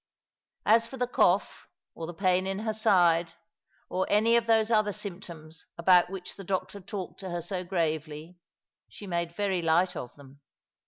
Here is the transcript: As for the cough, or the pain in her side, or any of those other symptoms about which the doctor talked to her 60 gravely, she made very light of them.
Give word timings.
As 0.65 0.87
for 0.87 0.97
the 0.97 1.05
cough, 1.05 1.67
or 1.93 2.07
the 2.07 2.13
pain 2.15 2.47
in 2.47 2.57
her 2.57 2.73
side, 2.73 3.33
or 3.87 4.07
any 4.09 4.35
of 4.35 4.47
those 4.47 4.71
other 4.71 4.91
symptoms 4.93 5.67
about 5.77 6.09
which 6.09 6.35
the 6.37 6.43
doctor 6.43 6.79
talked 6.81 7.19
to 7.19 7.29
her 7.29 7.39
60 7.39 7.65
gravely, 7.65 8.39
she 8.89 9.05
made 9.05 9.31
very 9.35 9.61
light 9.61 9.95
of 9.95 10.15
them. 10.15 10.39